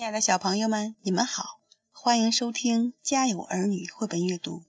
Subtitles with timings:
[0.00, 1.60] 亲爱的小朋友们，你们好，
[1.92, 4.64] 欢迎收听《家有儿女》绘本阅读。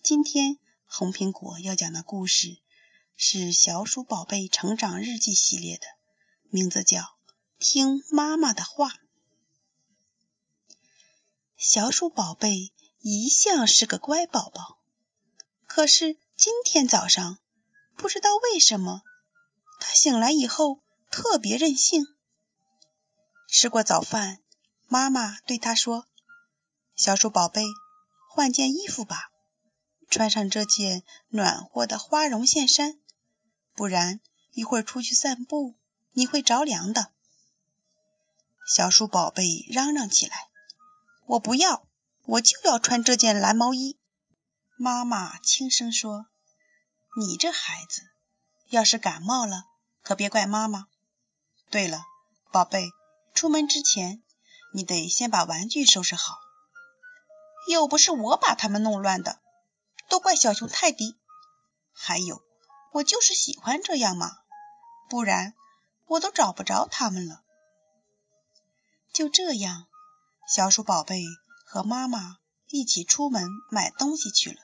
[0.00, 2.58] 今天红苹果要讲的故事
[3.16, 5.84] 是《小鼠宝贝成长日记》系列的，
[6.50, 7.00] 名字叫
[7.58, 8.90] 《听妈妈的话》。
[11.56, 14.78] 小鼠宝贝一向是个乖宝宝，
[15.66, 17.38] 可是今天早上，
[17.96, 19.02] 不知道为什么，
[19.80, 22.06] 他醒来以后特别任性。
[23.48, 24.40] 吃过早饭，
[24.86, 26.06] 妈妈对他说
[26.94, 27.64] ：“小鼠宝贝，
[28.30, 29.30] 换件衣服吧，
[30.10, 33.00] 穿上这件暖和的花绒线衫，
[33.74, 34.20] 不然
[34.52, 35.74] 一会儿出去散步
[36.12, 37.12] 你会着凉的。”
[38.68, 40.36] 小鼠宝贝嚷嚷起来
[41.26, 41.86] ：“我不要，
[42.26, 43.98] 我就要穿这件蓝毛衣。”
[44.76, 46.26] 妈妈轻声说
[47.18, 48.02] ：“你这孩子，
[48.68, 49.64] 要是感冒了，
[50.02, 50.86] 可别怪妈妈。
[51.70, 52.04] 对了，
[52.52, 52.90] 宝贝。”
[53.34, 54.22] 出门之前，
[54.74, 56.40] 你得先把玩具收拾好。
[57.68, 59.38] 又不是我把它们弄乱的，
[60.08, 61.14] 都怪小熊泰迪。
[61.92, 62.42] 还有，
[62.92, 64.32] 我就是喜欢这样嘛，
[65.08, 65.54] 不然
[66.06, 67.42] 我都找不着它们了。
[69.12, 69.86] 就这样，
[70.48, 71.22] 小鼠宝贝
[71.64, 74.60] 和妈妈一起出门买东西去了。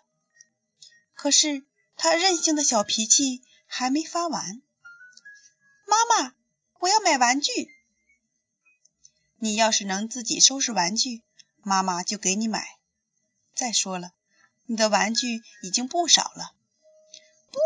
[1.15, 1.65] 可是
[1.97, 4.61] 他任性的小脾气还没发完。
[5.87, 6.35] 妈妈，
[6.81, 7.71] 我要买玩具。
[9.43, 11.23] 你要是能自己收拾玩具，
[11.63, 12.79] 妈妈就给你买。
[13.55, 14.13] 再说了，
[14.67, 16.53] 你的玩具已经不少了。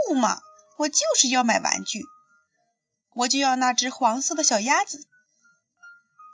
[0.09, 0.41] 不嘛，
[0.79, 2.05] 我就是要买玩具，
[3.13, 5.09] 我就要那只黄色的小鸭子。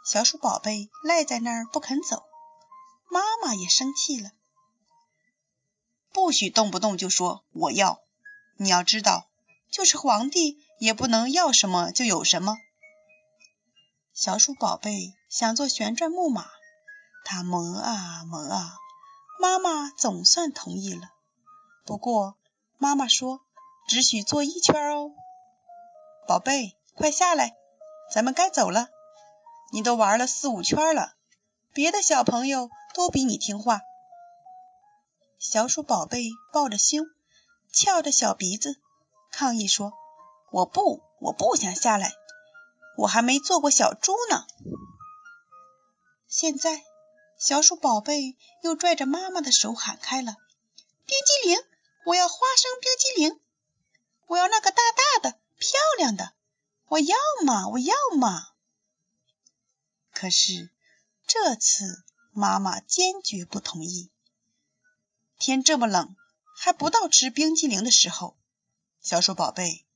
[0.05, 2.23] 小鼠宝贝赖在那儿不肯走，
[3.11, 4.33] 妈妈也生气了。
[6.13, 8.03] 不许动不动就说我要，
[8.57, 9.31] 你要知道，
[9.71, 12.59] 就是皇帝也不能要什么就有什么。
[14.13, 16.45] 小鼠宝贝想坐旋转木马，
[17.25, 18.77] 它磨啊磨啊，
[19.41, 21.11] 妈妈总算同意了。
[21.87, 22.37] 不过
[22.77, 23.41] 妈妈说，
[23.89, 25.13] 只许坐一圈哦。
[26.27, 27.55] 宝贝，快下来，
[28.13, 28.89] 咱们该走了。
[29.73, 31.15] 你都玩了四五圈了，
[31.73, 33.81] 别的小朋友都比你听话。
[35.39, 37.07] 小鼠宝贝抱着胸，
[37.73, 38.81] 翘着小鼻子，
[39.31, 39.93] 抗议说
[40.51, 42.13] ：“我不，我不想下来。”
[43.01, 44.47] 我还没做过小猪呢。
[46.29, 46.85] 现在，
[47.39, 50.37] 小鼠宝贝又拽着妈妈的手喊开了
[51.07, 51.59] ：“冰激凌！
[52.05, 53.41] 我要花生冰激凌！
[54.27, 56.35] 我要那个大大的、漂亮的！
[56.89, 57.69] 我要嘛！
[57.69, 58.49] 我要嘛！”
[60.13, 60.71] 可是
[61.27, 64.11] 这次妈妈坚决不同意。
[65.39, 66.15] 天这么冷，
[66.55, 68.37] 还不到吃冰激凌的时候。
[69.01, 69.87] 小鼠宝贝，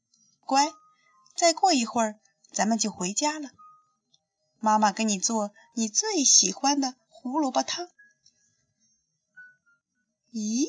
[0.47, 0.72] 乖，
[1.36, 2.19] 再过一会儿。
[2.54, 3.50] 咱们就回家了。
[4.60, 7.91] 妈妈给你做你最喜欢的胡萝卜汤。
[10.32, 10.66] 咦，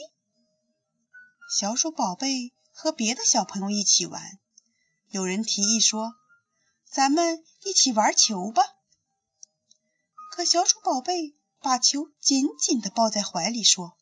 [1.50, 4.40] 小鼠宝贝和别的小朋友一起玩，
[5.08, 6.16] 有人提议说
[6.90, 8.64] ：“咱们一起玩球吧。”
[10.32, 13.98] 可小鼠宝贝把球紧紧的抱在怀里，说：“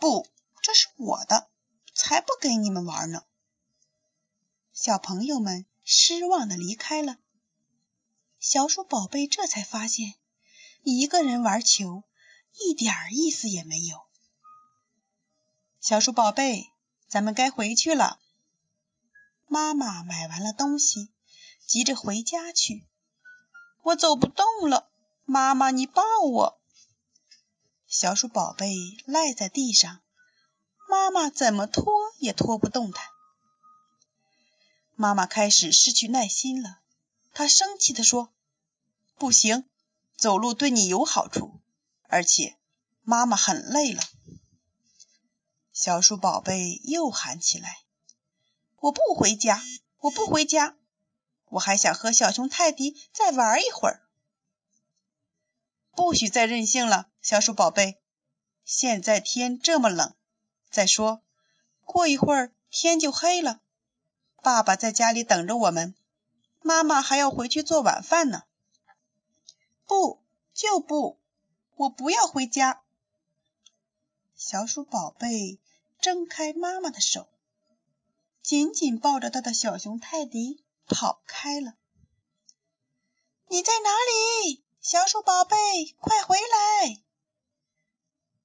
[0.00, 0.26] 不，
[0.62, 1.50] 这是我的，
[1.94, 3.24] 才不跟你们玩呢。”
[4.72, 5.66] 小朋友们。
[5.84, 7.18] 失望的离开了。
[8.38, 10.14] 小鼠宝贝这才发现，
[10.82, 12.04] 一个人玩球
[12.58, 14.02] 一点意思也没有。
[15.80, 16.70] 小鼠宝贝，
[17.08, 18.18] 咱们该回去了。
[19.46, 21.08] 妈妈买完了东西，
[21.66, 22.86] 急着回家去。
[23.82, 24.90] 我走不动了，
[25.24, 26.60] 妈妈，你抱我。
[27.86, 28.74] 小鼠宝贝
[29.06, 30.00] 赖在地上，
[30.88, 33.09] 妈妈怎么拖也拖不动它。
[35.00, 36.82] 妈妈开始失去耐心了，
[37.32, 38.34] 她生气地说
[39.16, 39.64] ：“不行，
[40.14, 41.58] 走路对你有好处，
[42.02, 42.58] 而且
[43.00, 44.02] 妈妈很累了。”
[45.72, 47.78] 小鼠宝贝又喊起来
[48.76, 49.62] ：“我不回家，
[50.00, 50.76] 我不回家，
[51.46, 54.02] 我还想和小熊泰迪再玩一会儿。”
[55.96, 58.02] 不许再任性了，小鼠宝贝，
[58.66, 60.14] 现在天这么冷，
[60.70, 61.22] 再说
[61.86, 63.62] 过一会儿天就黑了。
[64.42, 65.94] 爸爸在家里等着我们，
[66.62, 68.44] 妈妈还要回去做晚饭呢。
[69.86, 70.22] 不，
[70.54, 71.18] 就不，
[71.76, 72.82] 我不要回家。
[74.34, 75.58] 小鼠宝贝
[76.00, 77.28] 挣开妈妈的手，
[78.42, 81.74] 紧紧抱着他的小熊泰迪跑开了。
[83.48, 85.56] 你在哪里，小鼠宝贝？
[85.98, 87.02] 快回来！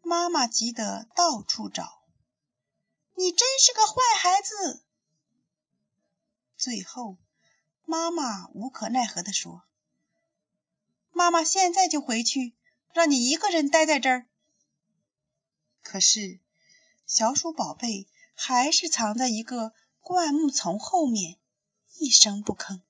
[0.02, 2.02] 妈妈急得到处找。
[3.14, 4.85] 你真是个坏孩子。
[6.66, 7.18] 最后，
[7.86, 9.62] 妈妈无可奈何地说
[11.14, 12.56] ：“妈妈现在就回去，
[12.92, 14.26] 让你一个人待在这儿。”
[15.84, 16.40] 可是，
[17.06, 21.38] 小鼠宝贝还是藏在一个灌木丛后面，
[22.00, 22.82] 一声不吭。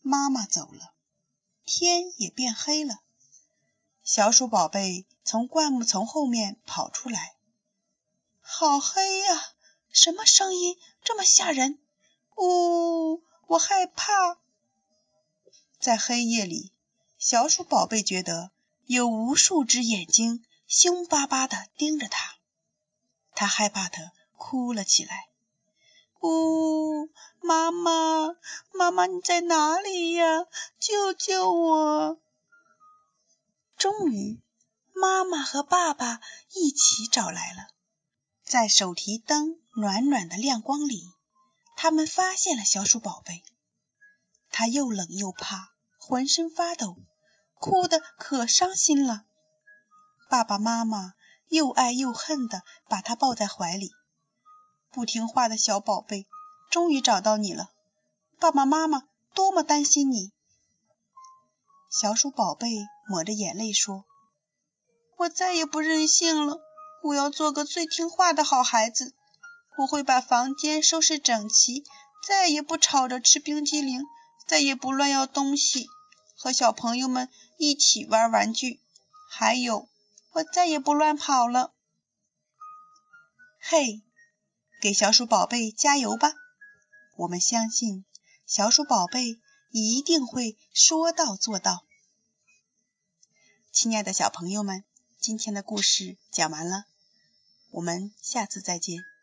[0.00, 0.94] 妈妈走了，
[1.64, 3.00] 天也变黑了。
[4.04, 7.34] 小鼠宝贝从灌木丛后面跑出来，
[8.40, 9.54] 好黑呀！
[9.90, 11.80] 什么声音这么吓人？
[12.36, 14.38] 呜，我害怕。
[15.78, 16.72] 在黑夜里，
[17.18, 18.50] 小鼠宝贝觉得
[18.86, 22.36] 有无数只眼睛凶巴巴地盯着它，
[23.34, 25.28] 它害怕的哭了起来。
[26.20, 27.08] 呜，
[27.40, 28.36] 妈妈，
[28.72, 30.46] 妈妈你在哪里呀？
[30.80, 32.18] 救救我！
[33.76, 34.40] 终于，
[34.94, 36.20] 妈妈和爸爸
[36.54, 37.68] 一起找来了。
[38.42, 41.12] 在手提灯暖暖的亮光里，
[41.76, 43.44] 他们发现了小鼠宝贝。
[44.50, 46.96] 它又冷又怕，浑身发抖，
[47.60, 49.24] 哭得可伤心了。
[50.28, 51.12] 爸爸妈妈
[51.48, 53.92] 又爱又恨地把它抱在怀里。
[54.90, 56.26] 不听话的小宝贝，
[56.70, 57.70] 终于找到你了。
[58.40, 59.02] 爸爸妈妈
[59.34, 60.32] 多么担心你！
[61.90, 62.68] 小鼠宝贝
[63.08, 64.04] 抹着眼泪说
[65.18, 66.58] ：“我再也不任性了，
[67.02, 69.14] 我要做个最听话的好孩子。
[69.78, 71.84] 我会把房间收拾整齐，
[72.26, 74.02] 再也不吵着吃冰激凌，
[74.46, 75.86] 再也不乱要东西，
[76.36, 77.28] 和小朋友们
[77.58, 78.80] 一起玩玩具。
[79.28, 79.88] 还有，
[80.32, 81.72] 我再也不乱跑了。”
[83.60, 84.02] 嘿，
[84.80, 86.32] 给小鼠宝贝加油吧！
[87.16, 88.04] 我们相信
[88.46, 89.40] 小鼠宝贝。
[89.78, 91.84] 一定会说到做到。
[93.72, 94.84] 亲爱的小朋友们，
[95.18, 96.84] 今天的故事讲完了，
[97.72, 99.15] 我们下次再见。